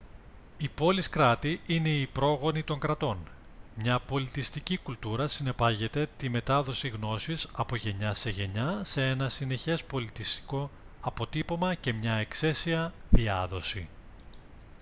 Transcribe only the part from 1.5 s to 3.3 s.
είναι οι πρόγονοι των κρατών